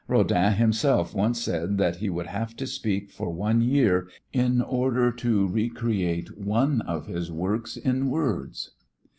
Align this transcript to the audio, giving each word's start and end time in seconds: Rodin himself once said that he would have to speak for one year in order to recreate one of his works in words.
Rodin 0.07 0.53
himself 0.53 1.13
once 1.13 1.39
said 1.43 1.77
that 1.77 1.97
he 1.97 2.09
would 2.09 2.25
have 2.25 2.55
to 2.55 2.65
speak 2.65 3.11
for 3.11 3.29
one 3.29 3.61
year 3.61 4.07
in 4.33 4.59
order 4.59 5.11
to 5.11 5.47
recreate 5.47 6.35
one 6.39 6.81
of 6.81 7.05
his 7.05 7.31
works 7.31 7.77
in 7.77 8.09
words. 8.09 8.71